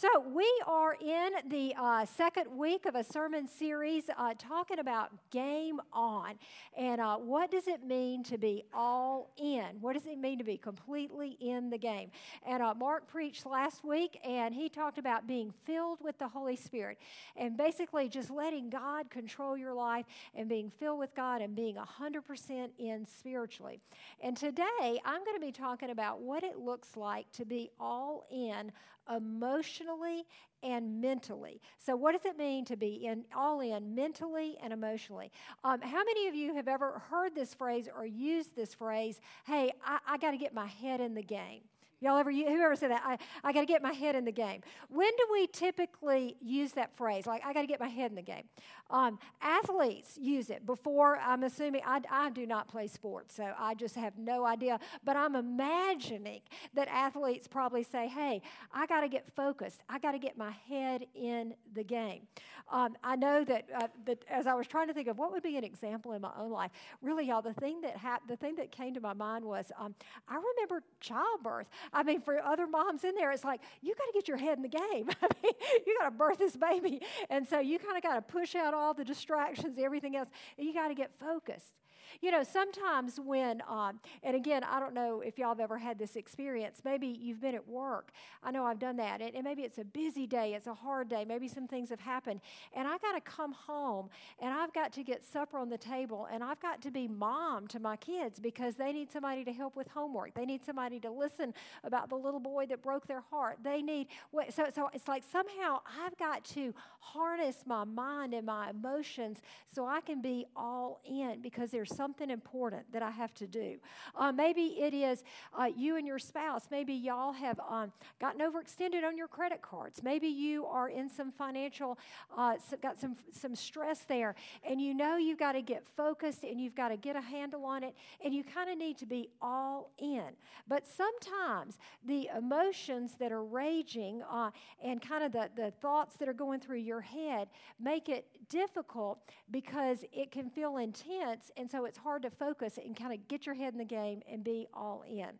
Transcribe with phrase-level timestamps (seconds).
[0.00, 5.10] So, we are in the uh, second week of a sermon series uh, talking about
[5.32, 6.34] game on.
[6.76, 9.64] And uh, what does it mean to be all in?
[9.80, 12.12] What does it mean to be completely in the game?
[12.46, 16.54] And uh, Mark preached last week, and he talked about being filled with the Holy
[16.54, 16.98] Spirit
[17.34, 21.74] and basically just letting God control your life and being filled with God and being
[21.74, 23.80] 100% in spiritually.
[24.22, 28.28] And today, I'm going to be talking about what it looks like to be all
[28.30, 28.70] in
[29.14, 30.24] emotionally
[30.62, 31.60] and mentally.
[31.78, 35.30] So, what does it mean to be in all in mentally and emotionally?
[35.64, 39.20] Um, how many of you have ever heard this phrase or used this phrase?
[39.46, 41.60] Hey, I, I got to get my head in the game.
[42.00, 43.02] Y'all ever, whoever said that?
[43.04, 44.60] I, I got to get my head in the game.
[44.88, 47.26] When do we typically use that phrase?
[47.26, 48.44] Like, I got to get my head in the game.
[48.90, 53.74] Um, athletes use it before, I'm assuming, I, I do not play sports, so I
[53.74, 54.78] just have no idea.
[55.04, 56.40] But I'm imagining
[56.74, 59.80] that athletes probably say, hey, I got to get focused.
[59.88, 62.22] I got to get my head in the game.
[62.70, 65.42] Um, I know that, uh, that as I was trying to think of what would
[65.42, 66.70] be an example in my own life,
[67.02, 69.94] really, y'all, the thing that, hap- the thing that came to my mind was um,
[70.28, 71.66] I remember childbirth.
[71.92, 74.58] I mean, for other moms in there, it's like, you got to get your head
[74.58, 75.10] in the game.
[75.22, 75.52] I mean,
[75.86, 77.02] you got to birth this baby.
[77.30, 80.66] And so you kind of got to push out all the distractions, everything else, and
[80.66, 81.74] you got to get focused.
[82.20, 85.98] You know, sometimes when, um, and again, I don't know if y'all have ever had
[85.98, 86.82] this experience.
[86.84, 88.12] Maybe you've been at work.
[88.42, 89.20] I know I've done that.
[89.20, 92.00] And, and maybe it's a busy day, it's a hard day, maybe some things have
[92.00, 92.40] happened.
[92.74, 94.08] And I got to come home
[94.40, 97.66] and I've got to get supper on the table and I've got to be mom
[97.68, 100.34] to my kids because they need somebody to help with homework.
[100.34, 103.58] They need somebody to listen about the little boy that broke their heart.
[103.62, 104.08] They need,
[104.50, 109.38] so, so it's like somehow I've got to harness my mind and my emotions
[109.72, 113.70] so I can be all in because there's something important that I have to do.
[114.14, 115.24] Uh, maybe it is
[115.58, 116.68] uh, you and your spouse.
[116.70, 120.00] Maybe y'all have um, gotten overextended on your credit cards.
[120.02, 121.98] Maybe you are in some financial,
[122.36, 126.60] uh, got some, some stress there, and you know you've got to get focused and
[126.60, 127.94] you've got to get a handle on it,
[128.24, 130.28] and you kind of need to be all in.
[130.68, 134.50] But sometimes the emotions that are raging uh,
[134.84, 137.48] and kind of the, the thoughts that are going through your head
[137.80, 139.18] make it difficult
[139.50, 143.46] because it can feel intense, and so it's hard to focus and kind of get
[143.46, 145.30] your head in the game and be all in.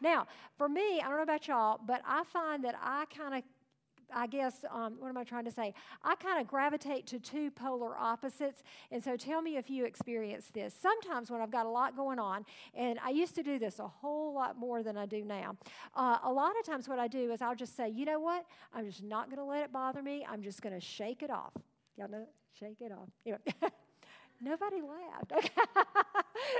[0.00, 3.42] Now, for me, I don't know about y'all, but I find that I kind of
[4.14, 5.74] I guess, um, what am I trying to say?
[6.04, 8.62] I kind of gravitate to two polar opposites.
[8.92, 10.74] And so tell me if you experience this.
[10.80, 13.88] Sometimes when I've got a lot going on, and I used to do this a
[13.88, 15.56] whole lot more than I do now,
[15.94, 18.46] uh, a lot of times what I do is I'll just say, you know what?
[18.72, 20.26] I'm just not going to let it bother me.
[20.28, 21.52] I'm just going to shake it off.
[21.96, 22.26] Y'all know?
[22.58, 23.08] Shake it off.
[23.24, 23.40] Anyway.
[24.40, 25.32] Nobody laughed.
[25.32, 25.50] Okay.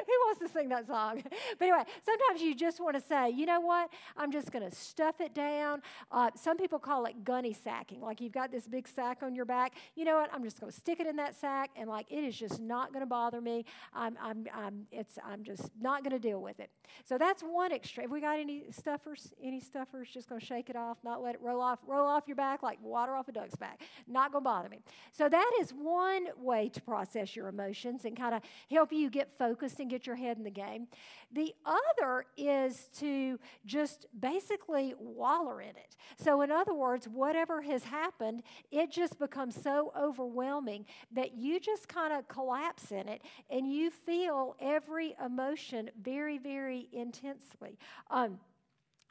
[0.06, 1.22] Who wants to sing that song?
[1.58, 3.90] But anyway, sometimes you just want to say, you know what?
[4.16, 5.82] I'm just going to stuff it down.
[6.10, 8.00] Uh, some people call it gunny sacking.
[8.00, 9.74] Like you've got this big sack on your back.
[9.94, 10.32] You know what?
[10.32, 12.92] I'm just going to stick it in that sack, and like it is just not
[12.92, 13.64] going to bother me.
[13.92, 16.70] I'm, I'm, I'm, it's, I'm just not going to deal with it.
[17.04, 18.04] So that's one extreme.
[18.04, 19.34] Have we got any stuffers?
[19.42, 20.08] Any stuffers?
[20.12, 22.62] Just going to shake it off, not let it roll off, roll off your back
[22.62, 23.82] like water off a duck's back.
[24.08, 24.80] Not going to bother me.
[25.12, 29.10] So that is one way to process your emotions emotions and kind of help you
[29.10, 30.86] get focused and get your head in the game.
[31.32, 35.96] The other is to just basically waller in it.
[36.16, 41.88] So, in other words, whatever has happened, it just becomes so overwhelming that you just
[41.88, 47.78] kind of collapse in it and you feel every emotion very, very intensely.
[48.10, 48.38] Um,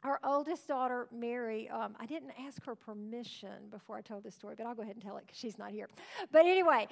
[0.04, 4.54] our oldest daughter, Mary, um, I didn't ask her permission before I told this story,
[4.56, 5.88] but I'll go ahead and tell it because she's not here.
[6.30, 6.86] But anyway,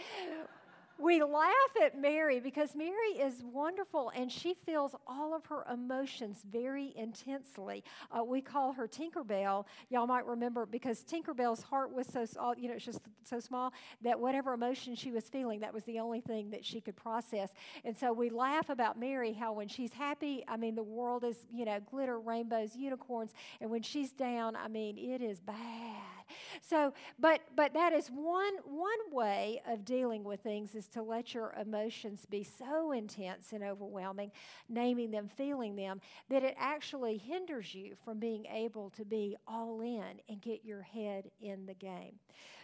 [0.99, 6.43] we laugh at Mary because Mary is wonderful and she feels all of her emotions
[6.51, 7.83] very intensely.
[8.11, 9.67] Uh, we call her Tinkerbell.
[9.91, 13.73] Y'all might remember because Tinkerbell's heart was so small, you know, it's just so small
[14.03, 17.51] that whatever emotion she was feeling, that was the only thing that she could process.
[17.85, 21.37] And so we laugh about Mary, how when she's happy, I mean, the world is,
[21.53, 23.33] you know, glitter, rainbows, unicorns.
[23.61, 26.14] And when she's down, I mean, it is bad.
[26.61, 31.35] So, but but that is one one way of dealing with things is to let
[31.35, 34.31] your emotions be so intense and overwhelming,
[34.69, 36.01] naming them, feeling them,
[36.31, 40.83] that it actually hinders you from being able to be all in and get your
[40.83, 42.15] head in the game.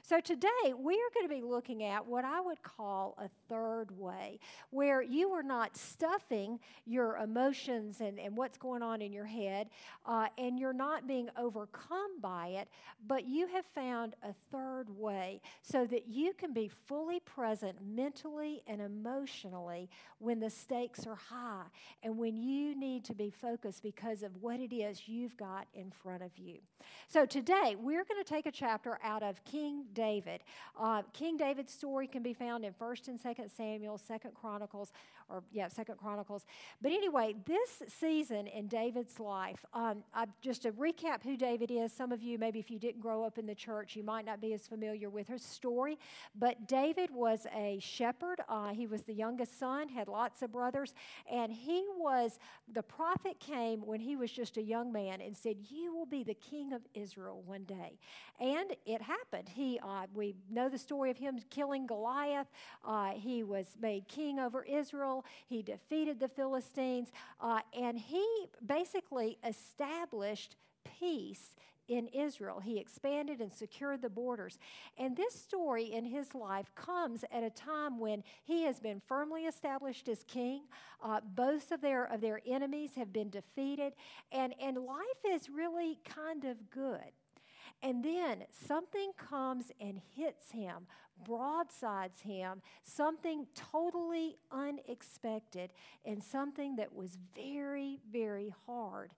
[0.02, 3.90] So today we are going to be looking at what I would call a third
[3.96, 9.26] way, where you are not stuffing your emotions and, and what's going on in your
[9.26, 9.68] head,
[10.06, 12.68] uh, and you're not being overcome by it,
[13.06, 18.62] but you have found a third way so that you can be fully present mentally
[18.66, 19.88] and emotionally
[20.18, 21.64] when the stakes are high
[22.02, 25.90] and when you need to be focused because of what it is you've got in
[25.90, 26.58] front of you.
[27.08, 30.40] So today, we're going to take a chapter out of King David.
[30.80, 34.92] Uh, King David's story can be found in 1st and 2nd Samuel, 2nd Chronicles,
[35.30, 36.44] or yeah, Second Chronicles.
[36.82, 41.92] But anyway, this season in David's life, um, I, just to recap who David is.
[41.92, 44.40] Some of you, maybe if you didn't grow up in the church, you might not
[44.40, 45.98] be as familiar with his story.
[46.34, 48.40] But David was a shepherd.
[48.48, 50.94] Uh, he was the youngest son, had lots of brothers,
[51.30, 52.38] and he was
[52.72, 56.22] the prophet came when he was just a young man and said, "You will be
[56.22, 57.98] the king of Israel one day,"
[58.38, 59.48] and it happened.
[59.48, 62.48] He, uh, we know the story of him killing Goliath.
[62.84, 65.19] Uh, he was made king over Israel.
[65.46, 68.26] He defeated the Philistines, uh, and he
[68.64, 70.56] basically established
[70.98, 71.54] peace
[71.90, 72.60] in Israel.
[72.60, 74.58] He expanded and secured the borders.
[74.96, 79.42] And this story in his life comes at a time when he has been firmly
[79.46, 80.62] established as king.
[81.02, 83.94] Uh, both of their, of their enemies have been defeated,
[84.30, 87.12] and, and life is really kind of good.
[87.82, 90.86] And then something comes and hits him,
[91.24, 95.72] broadsides him, something totally unexpected,
[96.04, 99.12] and something that was very, very hard.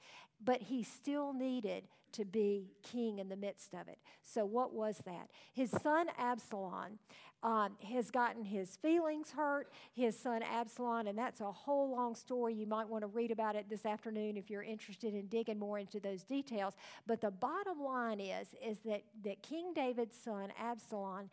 [0.45, 3.99] But he still needed to be king in the midst of it.
[4.23, 5.29] So, what was that?
[5.53, 6.99] His son Absalom
[7.43, 12.55] um, has gotten his feelings hurt, his son Absalom, and that's a whole long story.
[12.55, 15.79] You might want to read about it this afternoon if you're interested in digging more
[15.79, 16.75] into those details.
[17.07, 21.31] But the bottom line is, is that, that King David's son Absalom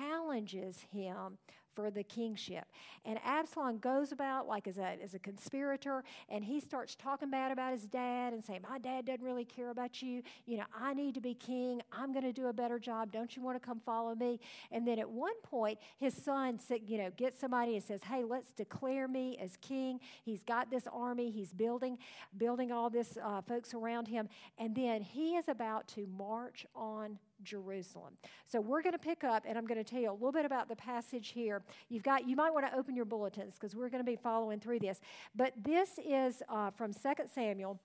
[0.00, 1.38] challenges him
[1.74, 2.64] for the kingship.
[3.04, 7.52] And Absalom goes about like as a, as a conspirator, and he starts talking bad
[7.52, 10.22] about his dad and saying, My dad doesn't really care about you.
[10.46, 11.80] You know, I need to be king.
[11.92, 13.12] I'm going to do a better job.
[13.12, 14.40] Don't you want to come follow me?
[14.72, 18.24] And then at one point, his son, said, you know, gets somebody and says, Hey,
[18.24, 20.00] let's declare me as king.
[20.24, 21.30] He's got this army.
[21.30, 21.98] He's building,
[22.36, 24.28] building all this uh, folks around him.
[24.58, 28.16] And then he is about to march on Jerusalem.
[28.46, 30.44] So we're going to pick up, and I'm going to tell you a little bit
[30.44, 31.62] about the passage here.
[31.88, 34.60] You've got, you might want to open your bulletins because we're going to be following
[34.60, 35.00] through this.
[35.34, 37.00] But this is uh, from 2
[37.32, 37.80] Samuel.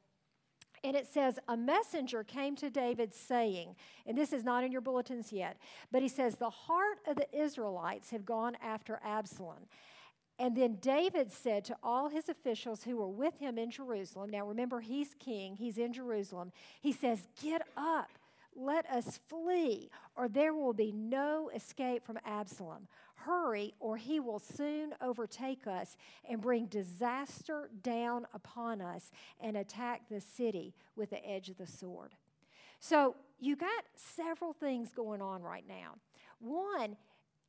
[0.83, 3.75] And it says, A messenger came to David saying,
[4.05, 5.57] and this is not in your bulletins yet,
[5.91, 9.67] but he says, The heart of the Israelites have gone after Absalom.
[10.37, 14.45] And then David said to all his officials who were with him in Jerusalem, now
[14.45, 16.51] remember, he's king, he's in Jerusalem.
[16.81, 18.09] He says, Get up
[18.55, 22.87] let us flee, or there will be no escape from Absalom.
[23.15, 25.97] Hurry, or he will soon overtake us
[26.29, 31.67] and bring disaster down upon us and attack the city with the edge of the
[31.67, 32.13] sword.
[32.79, 35.95] So, you got several things going on right now.
[36.39, 36.95] One,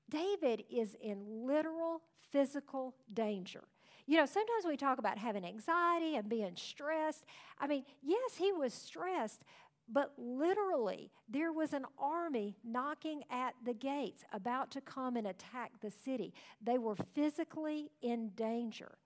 [0.09, 3.65] David is in literal physical danger.
[4.07, 7.25] You know, sometimes we talk about having anxiety and being stressed.
[7.59, 9.43] I mean, yes, he was stressed,
[9.89, 15.73] but literally, there was an army knocking at the gates, about to come and attack
[15.81, 16.35] the city.
[16.63, 18.99] They were physically in danger.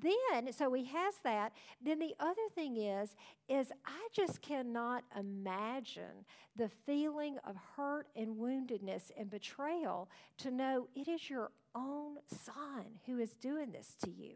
[0.00, 1.52] Then, so he has that.
[1.84, 3.14] Then the other thing is,
[3.48, 6.24] is I just cannot imagine
[6.56, 10.08] the feeling of hurt and woundedness and betrayal
[10.38, 14.34] to know it is your own son who is doing this to you.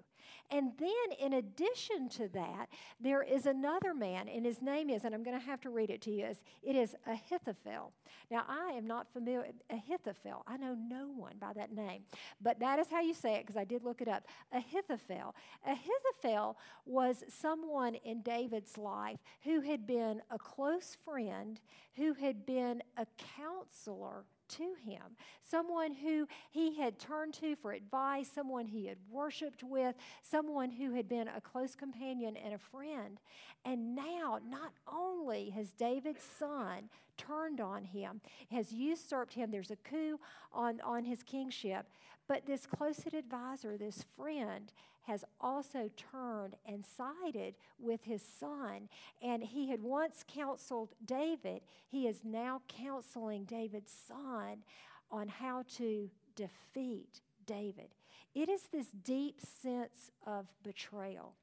[0.50, 2.68] And then, in addition to that,
[3.00, 5.90] there is another man, and his name is, and I'm going to have to read
[5.90, 7.92] it to you, is, it is Ahithophel.
[8.30, 12.02] Now, I am not familiar, Ahithophel, I know no one by that name,
[12.40, 14.24] but that is how you say it because I did look it up.
[14.52, 15.34] Ahithophel.
[15.66, 21.60] Ahithophel was someone in David's life who had been a close friend,
[21.94, 25.02] who had been a counselor to him,
[25.40, 30.94] someone who he had turned to for advice, someone he had worshiped with, someone who
[30.94, 33.18] had been a close companion and a friend.
[33.64, 39.76] And now, not only has David's son turned on him, has usurped him, there's a
[39.76, 40.18] coup
[40.52, 41.86] on, on his kingship,
[42.28, 44.72] but this close advisor, this friend,
[45.06, 48.88] has also turned and sided with his son.
[49.22, 54.64] And he had once counseled David, he is now counseling David's son
[55.10, 57.94] on how to defeat David.
[58.34, 61.34] It is this deep sense of betrayal.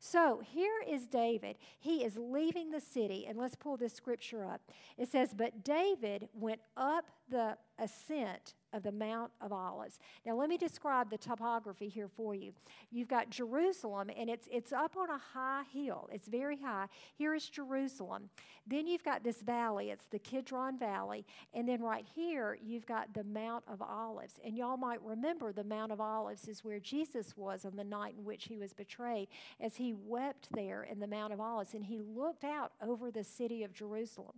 [0.00, 1.56] So here is David.
[1.78, 4.60] He is leaving the city, and let's pull this scripture up.
[4.96, 9.98] It says, But David went up the ascent of the Mount of Olives.
[10.26, 12.52] Now, let me describe the topography here for you.
[12.90, 16.08] You've got Jerusalem, and it's, it's up on a high hill.
[16.12, 16.86] It's very high.
[17.14, 18.28] Here is Jerusalem.
[18.66, 19.90] Then you've got this valley.
[19.90, 21.24] It's the Kidron Valley.
[21.54, 24.38] And then right here, you've got the Mount of Olives.
[24.44, 28.16] And y'all might remember the Mount of Olives is where Jesus was on the night
[28.18, 29.28] in which he was betrayed,
[29.60, 33.24] as he wept there in the Mount of Olives, and he looked out over the
[33.24, 34.34] city of Jerusalem.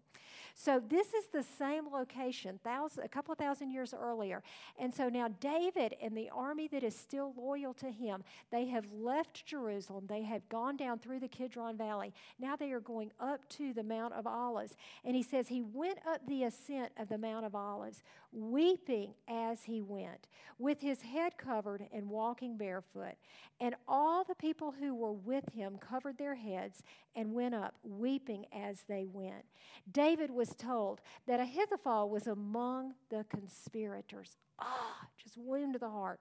[0.54, 4.42] So this is the same location, thousand, a couple of thousand years earlier.
[4.78, 8.86] And so now David and the army that is still loyal to him, they have
[8.92, 10.06] left Jerusalem.
[10.08, 12.12] They have gone down through the Kidron Valley.
[12.38, 14.76] Now they are going up to the Mount of Olives.
[15.04, 19.64] And he says he went up the ascent of the Mount of Olives, weeping as
[19.64, 23.16] he went, with his head covered and walking barefoot.
[23.60, 26.82] And all the people who were with him covered their heads
[27.14, 29.44] and went up, weeping as they went.
[29.90, 34.36] David was told that Ahithophel was among the conspirators.
[34.58, 36.20] Ah, just wound to the heart.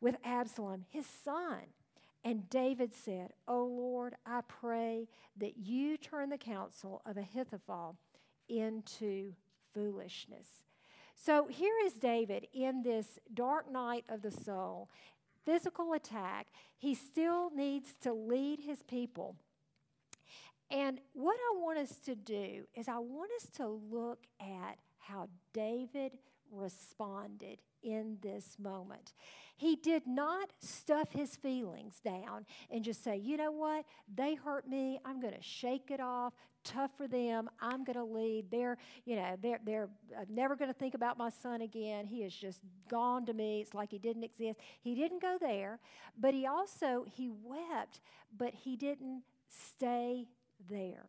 [0.00, 1.60] With Absalom, his son.
[2.24, 5.08] And David said, O Lord, I pray
[5.38, 7.96] that you turn the counsel of Ahithophel
[8.48, 9.34] into
[9.72, 10.46] foolishness.
[11.14, 14.88] So here is David in this dark night of the soul,
[15.44, 16.46] physical attack.
[16.76, 19.36] He still needs to lead his people.
[20.70, 25.28] And what I want us to do is, I want us to look at how
[25.52, 26.12] David
[26.52, 29.12] responded in this moment.
[29.56, 34.68] He did not stuff his feelings down and just say, you know what, they hurt
[34.68, 36.32] me, I'm going to shake it off,
[36.64, 37.48] tough for them.
[37.60, 38.46] I'm going to lead.
[38.50, 39.88] They're, you know, they're, they're
[40.18, 42.06] uh, never going to think about my son again.
[42.06, 43.60] He is just gone to me.
[43.60, 44.60] It's like he didn't exist.
[44.80, 45.78] He didn't go there,
[46.18, 48.00] but he also, he wept,
[48.36, 50.26] but he didn't stay
[50.68, 51.08] there.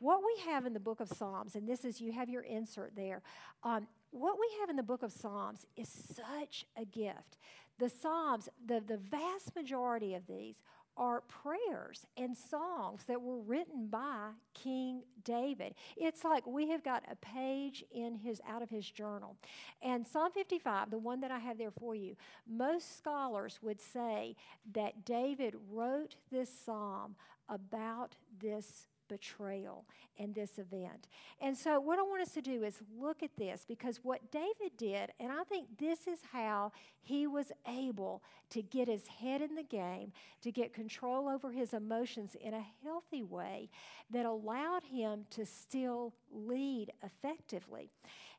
[0.00, 2.94] What we have in the book of Psalms, and this is, you have your insert
[2.94, 3.22] there,
[3.62, 7.36] um, what we have in the book of Psalms is such a gift.
[7.78, 10.60] The Psalms, the, the vast majority of these
[10.98, 15.74] are prayers and songs that were written by King David.
[15.96, 19.36] It's like we have got a page in his out of his journal.
[19.80, 22.16] And Psalm 55, the one that I have there for you,
[22.48, 24.34] most scholars would say
[24.72, 27.14] that David wrote this psalm
[27.48, 29.84] about this betrayal
[30.18, 31.08] and this event.
[31.40, 34.76] And so, what I want us to do is look at this because what David
[34.76, 39.54] did, and I think this is how he was able to get his head in
[39.54, 40.12] the game,
[40.42, 43.70] to get control over his emotions in a healthy way
[44.10, 47.90] that allowed him to still lead effectively.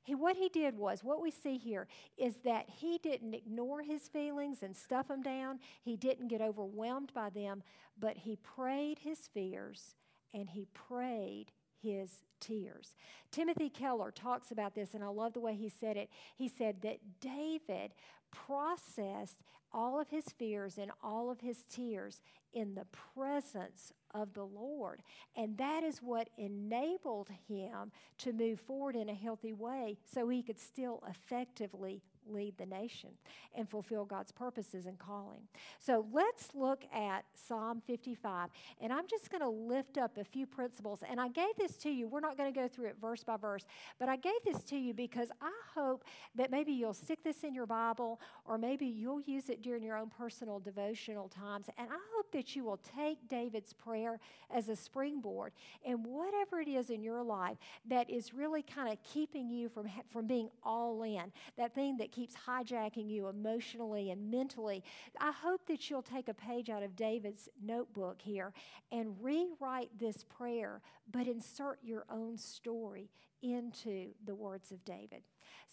[0.04, 4.08] He, what he did was, what we see here is that he didn't ignore his
[4.08, 5.60] feelings and stuff them down.
[5.82, 7.64] He didn't get overwhelmed by them,
[8.00, 9.96] but he prayed his fears
[10.34, 12.96] and he prayed his tears.
[13.32, 16.10] Timothy Keller talks about this, and I love the way he said it.
[16.36, 17.92] He said that David
[18.32, 19.40] processed
[19.72, 22.22] all of his fears and all of his tears
[22.54, 25.04] in the presence of the Lord.
[25.36, 30.42] And that is what enabled him to move forward in a healthy way so he
[30.42, 33.10] could still effectively lead the nation
[33.56, 35.42] and fulfill God's purposes and calling.
[35.80, 38.50] So let's look at Psalm 55.
[38.82, 41.04] And I'm just going to lift up a few principles.
[41.10, 42.08] And I gave this to you.
[42.08, 43.66] We're not going to go through it verse by verse,
[44.00, 46.04] but I gave this to you because I hope
[46.36, 49.98] that maybe you'll stick this in your Bible or maybe you'll use it during your
[49.98, 51.68] own personal devotional times.
[51.78, 54.20] And I hope that you will take David's prayer
[54.54, 55.54] as a springboard
[55.86, 57.58] and whatever it is in your life
[57.88, 62.12] that is really kind of keeping you from, from being all in, that thing that
[62.20, 64.84] keeps hijacking you emotionally and mentally.
[65.22, 68.52] I hope that you'll take a page out of David's notebook here
[68.92, 73.10] and rewrite this prayer, but insert your own story
[73.42, 75.22] into the words of David.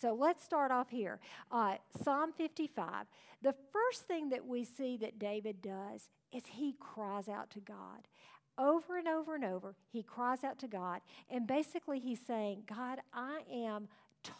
[0.00, 1.18] So let's start off here.
[1.50, 3.06] Uh, Psalm 55.
[3.42, 8.06] The first thing that we see that David does is he cries out to God.
[8.56, 11.00] Over and over and over, he cries out to God.
[11.28, 13.88] And basically, he's saying, God, I am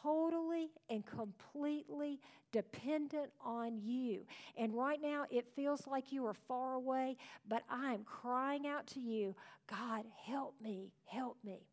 [0.02, 2.21] totally and completely
[2.52, 4.25] dependent on you.
[4.57, 7.16] And right now it feels like you are far away,
[7.49, 9.35] but I am crying out to you
[9.69, 11.66] God, help me, help me.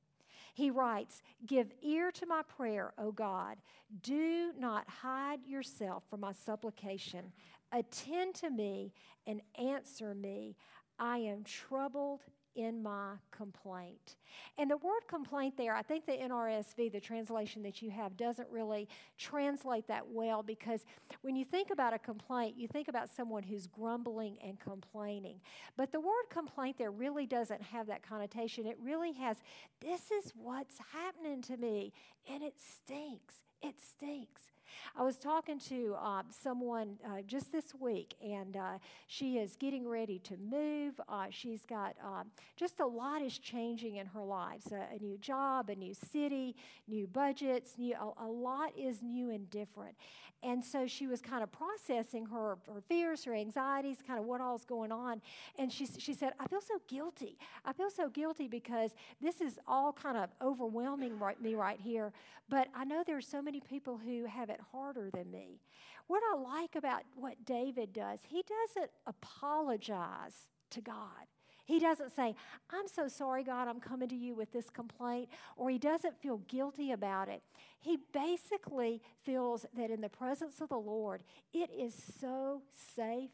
[0.53, 3.58] He writes, Give ear to my prayer, O God.
[4.01, 7.32] Do not hide yourself from my supplication.
[7.72, 8.93] Attend to me
[9.25, 10.55] and answer me.
[11.00, 12.22] I am troubled
[12.55, 14.15] in my complaint.
[14.57, 18.48] And the word complaint there, I think the NRSV, the translation that you have, doesn't
[18.50, 20.86] really translate that well because
[21.22, 25.39] when you think about a complaint, you think about someone who's grumbling and complaining.
[25.77, 28.65] But the word complaint there really doesn't have that connotation.
[28.65, 29.38] It really has,
[29.81, 31.93] this is what's happening to me,
[32.31, 33.36] and it stinks.
[33.62, 34.52] It stinks.
[34.95, 38.77] I was talking to uh, someone uh, just this week, and uh,
[39.07, 40.99] she is getting ready to move.
[41.07, 45.17] Uh, she's got um, just a lot is changing in her life so a new
[45.17, 46.55] job, a new city,
[46.87, 49.95] new budgets, new, a, a lot is new and different.
[50.43, 54.41] And so she was kind of processing her, her fears, her anxieties, kind of what
[54.41, 55.21] all's going on.
[55.57, 57.37] And she, she said, I feel so guilty.
[57.63, 62.11] I feel so guilty because this is all kind of overwhelming right, me right here.
[62.49, 65.60] But I know there's so many people who have it harder than me.
[66.08, 71.27] What I like about what David does, he doesn't apologize to God.
[71.65, 72.36] He doesn't say,
[72.70, 76.39] I'm so sorry, God, I'm coming to you with this complaint, or he doesn't feel
[76.50, 77.41] guilty about it.
[77.79, 82.63] He basically feels that in the presence of the Lord, it is so
[82.96, 83.32] safe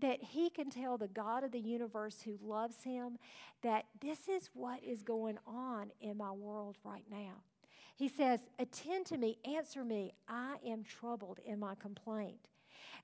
[0.00, 3.18] that he can tell the God of the universe who loves him
[3.62, 7.42] that this is what is going on in my world right now.
[7.96, 10.12] He says, Attend to me, answer me.
[10.28, 12.48] I am troubled in my complaint.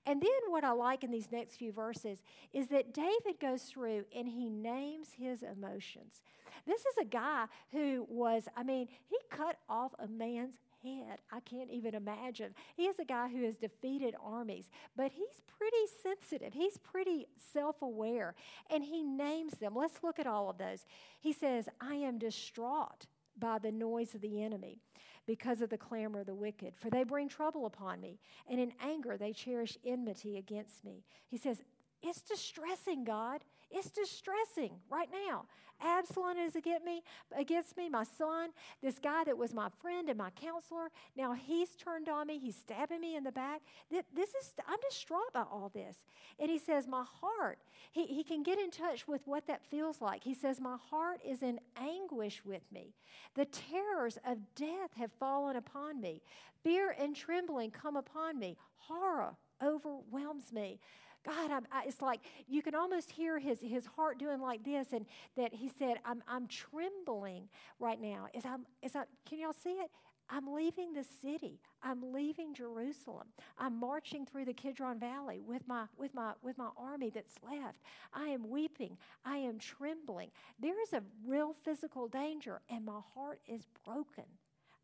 [0.05, 2.23] And then what I like in these next few verses
[2.53, 6.23] is that David goes through and he names his emotions.
[6.67, 11.19] This is a guy who was, I mean, he cut off a man's head.
[11.31, 12.55] I can't even imagine.
[12.77, 16.53] He is a guy who has defeated armies, but he's pretty sensitive.
[16.53, 18.35] He's pretty self aware,
[18.71, 19.75] and he names them.
[19.75, 20.85] Let's look at all of those.
[21.21, 23.07] He says, I am distraught
[23.39, 24.79] by the noise of the enemy
[25.27, 28.73] because of the clamor of the wicked, for they bring trouble upon me, and in
[28.81, 31.05] anger they cherish enmity against me.
[31.29, 31.63] He says,
[32.03, 33.45] It's distressing, God.
[33.73, 35.47] It's distressing right now.
[35.85, 37.03] Absalom is against me,
[37.37, 38.51] against me, my son,
[38.83, 40.89] this guy that was my friend and my counselor.
[41.17, 42.39] Now he's turned on me.
[42.39, 43.63] He's stabbing me in the back.
[43.91, 46.05] This is I'm distraught by all this.
[46.39, 47.59] And he says, My heart,
[47.91, 50.23] he, he can get in touch with what that feels like.
[50.23, 52.95] He says, My heart is in anguish with me.
[53.35, 56.23] The terrors of death have fallen upon me.
[56.63, 58.57] Fear and trembling come upon me.
[58.77, 60.81] Horror overwhelms me.
[61.25, 64.89] God, I'm, I, it's like you can almost hear his, his heart doing like this,
[64.93, 67.49] and that he said, I'm, I'm trembling
[67.79, 68.27] right now.
[68.35, 69.91] Is I'm, is I, can y'all see it?
[70.29, 71.61] I'm leaving the city.
[71.83, 73.27] I'm leaving Jerusalem.
[73.59, 77.79] I'm marching through the Kidron Valley with my, with, my, with my army that's left.
[78.15, 78.97] I am weeping.
[79.25, 80.31] I am trembling.
[80.59, 84.25] There is a real physical danger, and my heart is broken.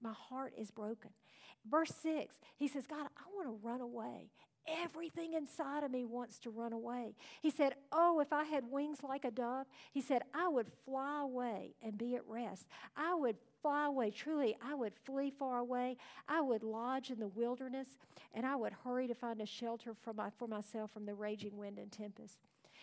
[0.03, 1.11] My heart is broken.
[1.69, 4.31] Verse 6, he says, God, I want to run away
[4.83, 7.15] Everything inside of me wants to run away.
[7.41, 11.23] He said, Oh, if I had wings like a dove, he said, I would fly
[11.23, 12.67] away and be at rest.
[12.97, 14.11] I would fly away.
[14.11, 15.97] Truly, I would flee far away.
[16.29, 17.89] I would lodge in the wilderness,
[18.35, 21.57] and I would hurry to find a shelter for, my, for myself from the raging
[21.57, 22.39] wind and tempest.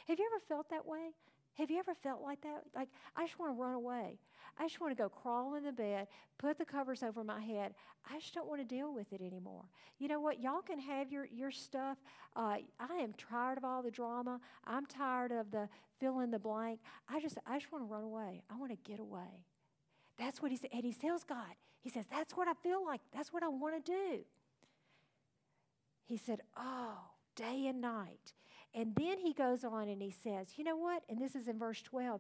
[0.08, 1.12] Have you ever felt that way?
[1.58, 2.64] Have you ever felt like that?
[2.76, 4.20] Like, I just want to run away.
[4.58, 7.74] I just want to go crawl in the bed, put the covers over my head.
[8.10, 9.64] I just don't want to deal with it anymore.
[10.00, 10.42] You know what?
[10.42, 11.98] Y'all can have your, your stuff.
[12.36, 14.40] Uh, I am tired of all the drama.
[14.66, 15.68] I'm tired of the
[16.00, 16.80] fill in the blank.
[17.10, 18.44] I just, I just want to run away.
[18.50, 19.46] I want to get away.
[20.18, 20.70] That's what he said.
[20.74, 23.02] And he tells God, he says, That's what I feel like.
[23.14, 24.20] That's what I want to do.
[26.06, 26.98] He said, Oh,
[27.36, 28.34] day and night.
[28.76, 31.04] And then he goes on and he says, You know what?
[31.10, 32.20] And this is in verse 12.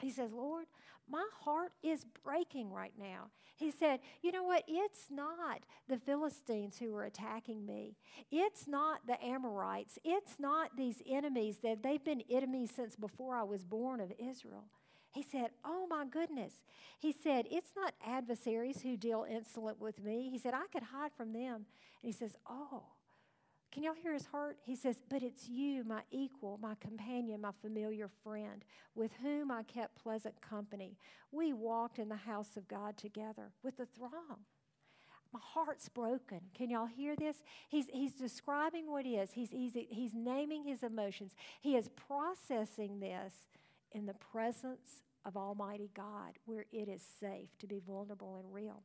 [0.00, 0.66] He says, Lord,
[1.10, 3.30] my heart is breaking right now.
[3.56, 4.64] He said, You know what?
[4.68, 7.96] It's not the Philistines who are attacking me.
[8.30, 9.98] It's not the Amorites.
[10.04, 14.64] It's not these enemies that they've been enemies since before I was born of Israel.
[15.12, 16.54] He said, Oh my goodness.
[16.98, 20.28] He said, It's not adversaries who deal insolent with me.
[20.30, 21.54] He said, I could hide from them.
[21.54, 21.64] And
[22.02, 22.84] he says, Oh,
[23.72, 24.58] can y'all hear his heart?
[24.64, 29.62] He says, But it's you, my equal, my companion, my familiar friend, with whom I
[29.62, 30.98] kept pleasant company.
[31.30, 34.44] We walked in the house of God together with the throng.
[35.32, 36.40] My heart's broken.
[36.54, 37.38] Can y'all hear this?
[37.70, 39.30] He's, he's describing what is.
[39.32, 41.34] He's, he's, he's naming his emotions.
[41.62, 43.32] He is processing this
[43.92, 48.82] in the presence of Almighty God, where it is safe to be vulnerable and real.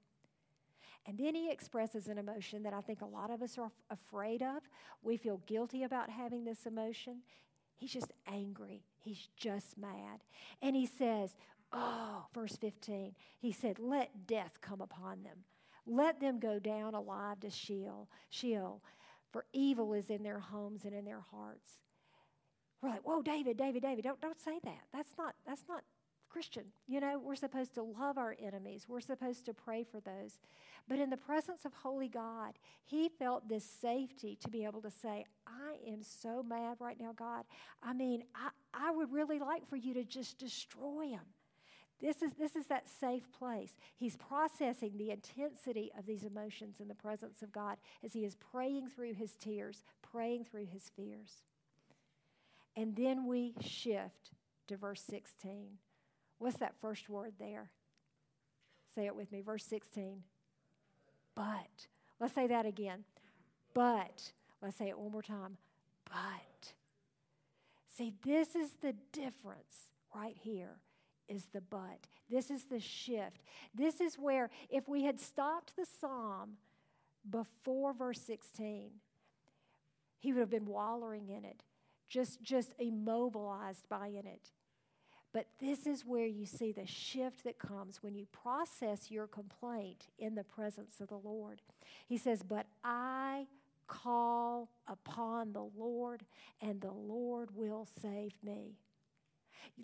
[1.08, 4.42] And then he expresses an emotion that I think a lot of us are afraid
[4.42, 4.62] of.
[5.02, 7.22] We feel guilty about having this emotion.
[7.78, 8.84] He's just angry.
[9.00, 10.20] He's just mad.
[10.62, 11.34] And he says,
[11.72, 15.40] Oh, verse 15, he said, Let death come upon them.
[15.86, 18.82] Let them go down alive to Sheol, Sheol,
[19.32, 21.70] for evil is in their homes and in their hearts.
[22.82, 24.82] We're like, whoa, David, David, David, don't, don't say that.
[24.94, 25.84] That's not, that's not
[26.30, 26.66] Christian.
[26.88, 30.40] You know, we're supposed to love our enemies, we're supposed to pray for those.
[30.88, 32.54] But in the presence of Holy God,
[32.86, 37.12] he felt this safety to be able to say, I am so mad right now,
[37.14, 37.44] God.
[37.84, 41.26] I mean, I, I would really like for you to just destroy them.
[42.00, 43.76] This is, this is that safe place.
[43.98, 48.36] He's processing the intensity of these emotions in the presence of God as he is
[48.36, 51.42] praying through his tears, praying through his fears.
[52.76, 54.32] And then we shift
[54.68, 55.80] to verse 16.
[56.40, 57.72] What's that first word there?
[58.96, 59.42] Say it with me.
[59.42, 60.24] Verse 16.
[61.36, 61.88] But.
[62.20, 63.04] Let's say that again.
[63.74, 64.32] But.
[64.62, 65.58] Let's say it one more time.
[66.06, 66.74] But.
[67.96, 70.78] See, this is the difference right here
[71.28, 72.08] is the but.
[72.30, 73.42] This is the shift.
[73.74, 76.58] This is where, if we had stopped the psalm
[77.30, 78.92] before verse 16,
[80.20, 81.64] he would have been wallowing in it,
[82.10, 84.52] just, just immobilized by in it.
[85.34, 90.08] But this is where you see the shift that comes when you process your complaint
[90.18, 91.62] in the presence of the Lord.
[92.08, 93.48] He says, But I
[93.88, 96.24] call upon the Lord,
[96.62, 98.78] and the Lord will save me.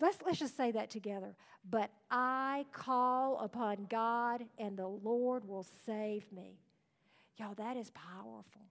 [0.00, 1.36] Let's, let's just say that together.
[1.68, 6.58] But I call upon God, and the Lord will save me.
[7.36, 8.62] Y'all, that is powerful.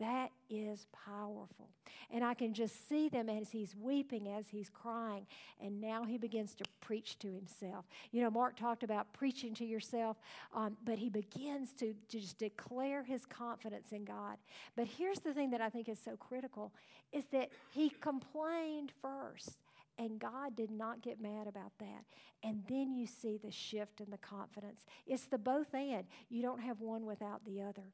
[0.00, 1.68] That is powerful.
[2.10, 5.26] And I can just see them as he's weeping, as he's crying.
[5.62, 7.84] And now he begins to preach to himself.
[8.10, 10.16] You know, Mark talked about preaching to yourself,
[10.54, 14.38] um, but he begins to, to just declare his confidence in God.
[14.74, 16.72] But here's the thing that I think is so critical
[17.12, 19.58] is that he complained first.
[19.98, 22.04] And God did not get mad about that.
[22.42, 24.86] And then you see the shift in the confidence.
[25.06, 26.06] It's the both and.
[26.30, 27.92] You don't have one without the other.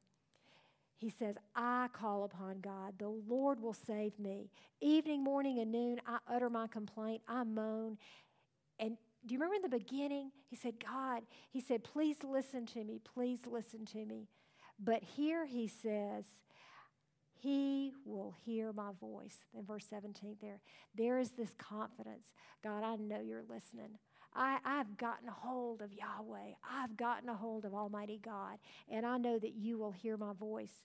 [0.97, 2.95] He says, I call upon God.
[2.97, 4.49] The Lord will save me.
[4.81, 7.21] Evening, morning, and noon, I utter my complaint.
[7.27, 7.97] I moan.
[8.79, 10.31] And do you remember in the beginning?
[10.49, 12.99] He said, God, he said, please listen to me.
[13.13, 14.27] Please listen to me.
[14.79, 16.25] But here he says,
[17.39, 19.37] he will hear my voice.
[19.53, 20.61] In verse 17, there,
[20.95, 22.33] there is this confidence.
[22.63, 23.99] God, I know you're listening.
[24.35, 26.53] I, I've gotten a hold of Yahweh.
[26.69, 28.59] I've gotten a hold of Almighty God,
[28.89, 30.83] and I know that you will hear my voice.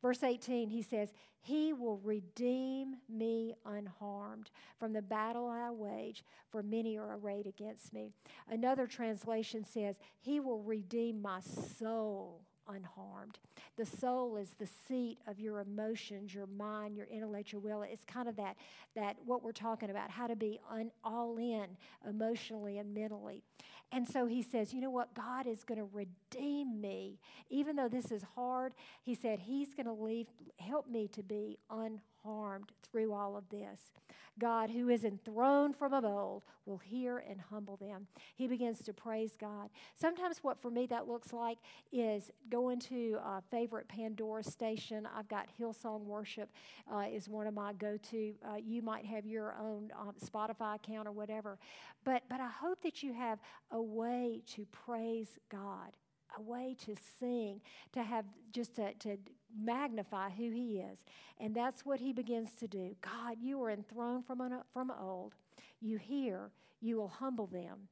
[0.00, 6.62] Verse 18, he says, He will redeem me unharmed from the battle I wage, for
[6.62, 8.12] many are arrayed against me.
[8.48, 13.38] Another translation says, He will redeem my soul unharmed.
[13.76, 17.82] The soul is the seat of your emotions, your mind, your intellect, your will.
[17.82, 18.56] It's kind of that,
[18.94, 21.66] that what we're talking about, how to be un, all in
[22.08, 23.42] emotionally and mentally.
[23.90, 25.14] And so he says, you know what?
[25.14, 27.18] God is going to redeem me.
[27.48, 30.26] Even though this is hard, he said, he's going to leave,
[30.58, 32.02] help me to be unharmed
[32.90, 33.80] through all of this.
[34.38, 38.06] God, who is enthroned from of old, will hear and humble them.
[38.36, 39.68] He begins to praise God.
[39.96, 41.58] Sometimes, what for me that looks like
[41.92, 45.08] is going to a favorite Pandora station.
[45.16, 46.50] I've got Hillsong Worship
[46.92, 48.34] uh, is one of my go-to.
[48.46, 51.58] Uh, you might have your own um, Spotify account or whatever,
[52.04, 53.40] but but I hope that you have
[53.72, 55.96] a way to praise God
[56.36, 57.60] a way to sing,
[57.92, 59.16] to have just to, to
[59.56, 61.04] magnify who he is.
[61.38, 62.96] And that's what he begins to do.
[63.00, 65.34] God, you are enthroned from, an, from old.
[65.80, 67.88] You hear, you will humble them.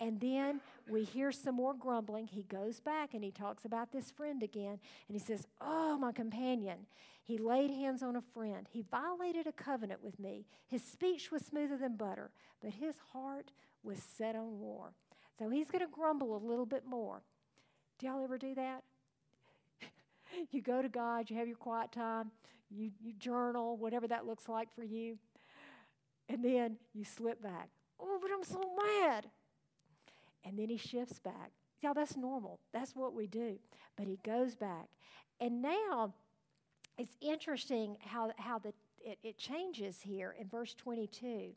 [0.00, 2.26] And then we hear some more grumbling.
[2.26, 4.78] He goes back and he talks about this friend again.
[5.08, 6.86] And he says, Oh, my companion.
[7.22, 8.66] He laid hands on a friend.
[8.72, 10.46] He violated a covenant with me.
[10.66, 13.52] His speech was smoother than butter, but his heart
[13.84, 14.94] was set on war.
[15.38, 17.22] So he's going to grumble a little bit more.
[17.98, 18.82] Do y'all ever do that?
[20.50, 22.30] you go to God, you have your quiet time,
[22.70, 25.18] you, you journal, whatever that looks like for you,
[26.28, 27.68] and then you slip back.
[28.00, 29.26] Oh, but I'm so mad.
[30.44, 31.50] And then he shifts back.
[31.82, 32.60] Yeah, that's normal.
[32.72, 33.58] That's what we do.
[33.96, 34.88] But he goes back.
[35.40, 36.14] And now
[36.98, 41.50] it's interesting how, how the, it, it changes here in verse 22.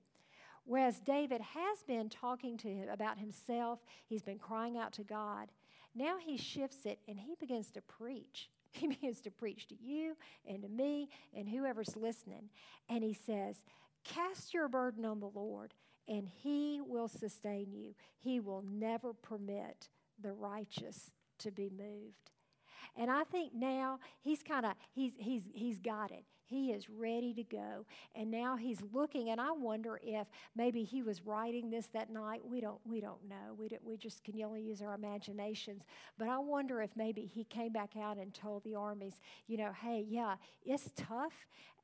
[0.66, 5.50] Whereas David has been talking to him about himself, he's been crying out to God.
[5.94, 8.50] Now he shifts it and he begins to preach.
[8.80, 10.16] He begins to preach to you
[10.48, 12.50] and to me and whoever's listening.
[12.90, 13.64] And he says,
[14.04, 15.74] Cast your burden on the Lord,
[16.08, 17.94] and he will sustain you.
[18.20, 22.32] He will never permit the righteous to be moved.
[22.96, 26.26] And I think now he's kind of he's he's he's got it.
[26.46, 27.86] He is ready to go.
[28.16, 32.42] And now he's looking, and I wonder if maybe he was writing this that night.
[32.46, 33.54] We don't, we don't know.
[33.58, 35.84] We, don't, we just can only use our imaginations.
[36.18, 39.72] But I wonder if maybe he came back out and told the armies, you know,
[39.82, 41.34] hey, yeah, it's tough.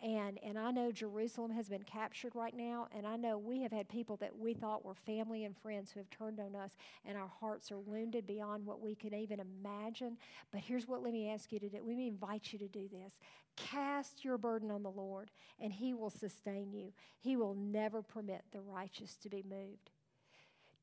[0.02, 2.88] And, and I know Jerusalem has been captured right now.
[2.96, 6.00] And I know we have had people that we thought were family and friends who
[6.00, 10.18] have turned on us, and our hearts are wounded beyond what we can even imagine.
[10.52, 11.84] But here's what let me ask you to do.
[11.84, 13.20] Me invite you to do this.
[13.58, 16.94] Cast your burden on the Lord, and He will sustain you.
[17.20, 19.92] He will never permit the righteous to be moved.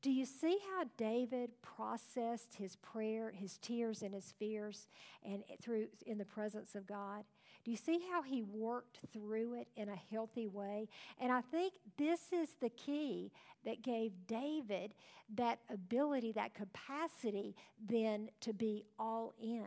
[0.03, 4.87] Do you see how David processed his prayer, his tears, and his fears,
[5.23, 7.23] and through in the presence of God?
[7.67, 10.87] Do you see how he worked through it in a healthy way?
[11.19, 13.29] And I think this is the key
[13.65, 14.93] that gave David
[15.35, 19.65] that ability, that capacity, then to be all in.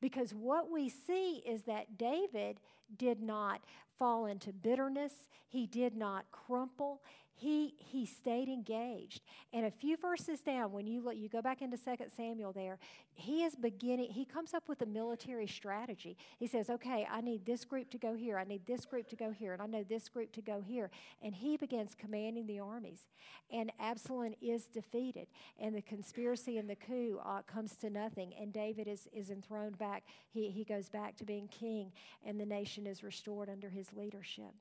[0.00, 2.58] Because what we see is that David
[2.96, 3.60] did not
[3.98, 5.12] fall into bitterness,
[5.48, 7.00] he did not crumple,
[7.38, 9.20] he, he stayed engaged.
[9.52, 12.78] And a few verses down, when you look, you go back into 2 Samuel there,
[13.12, 16.16] he is beginning, he comes up with a military strategy.
[16.38, 19.16] He says, okay, I need this group to go here, I need this group to
[19.16, 20.90] go here, and I know this group to go here.
[21.22, 23.06] And he begins commanding the armies.
[23.50, 25.28] And Absalom is defeated,
[25.58, 29.78] and the conspiracy and the coup uh, comes to nothing, and David is, is enthroned
[29.78, 30.04] back.
[30.30, 31.92] He, he goes back to being king,
[32.24, 34.54] and the nation is restored under his leadership.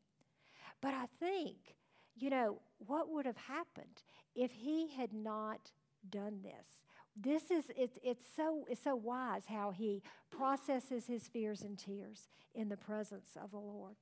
[0.81, 1.75] But I think
[2.17, 4.03] you know, what would have happened
[4.35, 5.71] if he had not
[6.09, 6.67] done this?
[7.17, 12.27] This is it's it's so it's so wise how he processes his fears and tears
[12.53, 13.95] in the presence of the Lord.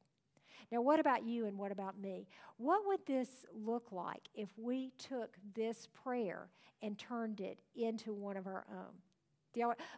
[0.71, 2.27] Now, what about you and what about me?
[2.57, 6.49] What would this look like if we took this prayer
[6.81, 8.93] and turned it into one of our own?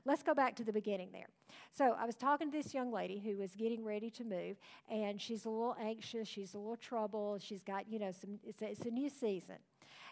[0.06, 1.28] Let's go back to the beginning there.
[1.72, 4.58] So I was talking to this young lady who was getting ready to move,
[4.90, 6.28] and she's a little anxious.
[6.28, 7.42] She's a little troubled.
[7.42, 8.40] She's got, you know, some.
[8.44, 9.56] It's a, it's a new season,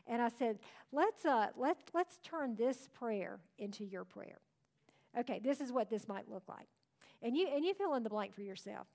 [0.08, 0.60] and I said,
[0.92, 4.40] let's uh, let let's turn this prayer into your prayer.
[5.18, 6.68] Okay, this is what this might look like,
[7.22, 8.88] and you and you fill in the blank for yourself.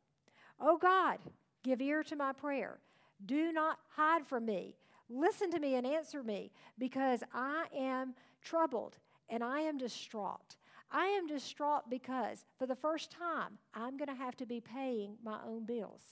[0.61, 1.19] Oh God,
[1.63, 2.79] give ear to my prayer.
[3.25, 4.77] Do not hide from me.
[5.11, 8.97] Listen to me and answer me, because I am troubled
[9.29, 10.57] and I am distraught.
[10.91, 15.17] I am distraught because for the first time, I'm going to have to be paying
[15.23, 16.03] my own bills.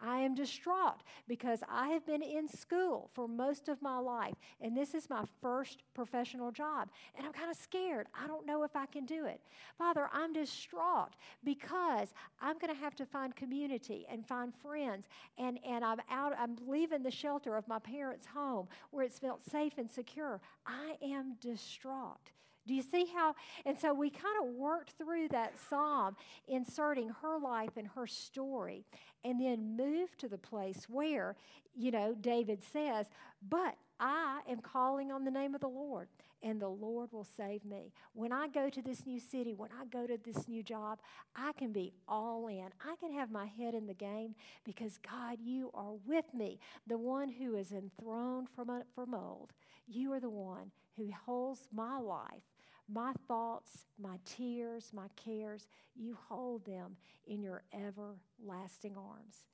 [0.00, 4.76] I am distraught because I have been in school for most of my life, and
[4.76, 8.06] this is my first professional job, and I'm kind of scared.
[8.12, 9.40] I don't know if I can do it.
[9.76, 15.06] Father, I'm distraught because I'm going to have to find community and find friends,
[15.38, 19.42] and, and I'm out, I'm leaving the shelter of my parents' home where it's felt
[19.48, 20.40] safe and secure.
[20.66, 22.30] I am distraught.
[22.68, 23.34] Do you see how?
[23.64, 28.84] And so we kind of worked through that psalm, inserting her life and her story,
[29.24, 31.34] and then moved to the place where,
[31.74, 33.06] you know, David says,
[33.48, 36.08] But I am calling on the name of the Lord,
[36.42, 37.90] and the Lord will save me.
[38.12, 40.98] When I go to this new city, when I go to this new job,
[41.34, 42.68] I can be all in.
[42.84, 46.98] I can have my head in the game because, God, you are with me, the
[46.98, 49.54] one who is enthroned from, from old.
[49.86, 52.42] You are the one who holds my life
[52.90, 56.96] my thoughts, my tears, my cares, you hold them
[57.26, 59.44] in your everlasting arms.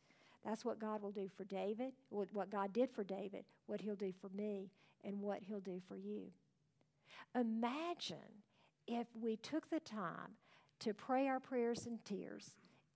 [0.44, 4.12] That's what God will do for David, what God did for David, what he'll do
[4.20, 4.70] for me,
[5.02, 6.30] and what he'll do for you.
[7.34, 8.42] Imagine
[8.86, 10.36] if we took the time
[10.80, 12.50] to pray our prayers and tears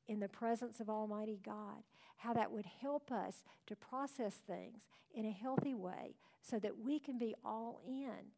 [0.07, 1.83] in the presence of Almighty God,
[2.18, 6.98] how that would help us to process things in a healthy way so that we
[6.98, 8.33] can be all in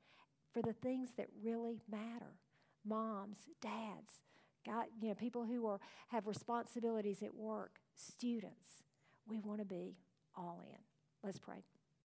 [0.53, 2.37] for the things that really matter
[2.85, 4.23] moms, dads,
[4.67, 8.83] God, you know, people who are, have responsibilities at work, students.
[9.27, 9.97] We want to be
[10.37, 10.79] all in.
[11.23, 11.65] Let's pray.